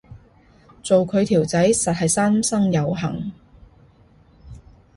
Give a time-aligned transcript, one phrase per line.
[0.81, 3.31] 做佢條仔實係三生有幸